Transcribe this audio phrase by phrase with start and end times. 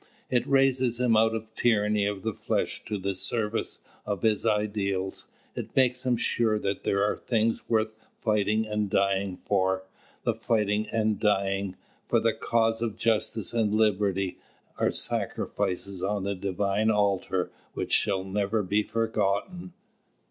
[0.31, 4.47] It raises him out of the tyranny of the flesh to the service of his
[4.47, 5.27] ideals.
[5.53, 9.83] It makes him sure that there are things worth fighting and dying for.
[10.23, 11.75] The fighting and the dying,
[12.07, 14.39] for the cause of justice and liberty,
[14.79, 19.71] are sacrifices on the Divine altar which shall never be forgotten.